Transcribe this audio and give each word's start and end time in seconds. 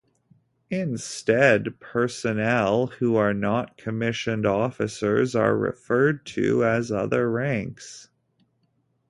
Instead, 0.71 1.79
personnel 1.79 2.87
who 2.87 3.17
are 3.17 3.35
not 3.35 3.77
commissioned 3.77 4.47
officers 4.47 5.35
are 5.35 5.55
referred 5.55 6.25
to 6.25 6.65
as 6.65 6.91
other 6.91 7.29
ranks. 7.29 8.09